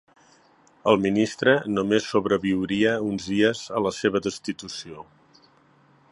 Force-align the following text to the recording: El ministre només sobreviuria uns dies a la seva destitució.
El 0.91 0.95
ministre 1.01 1.51
només 1.73 2.07
sobreviuria 2.13 2.95
uns 3.11 3.27
dies 3.33 3.61
a 3.81 3.83
la 3.89 3.91
seva 3.99 4.23
destitució. 4.29 5.05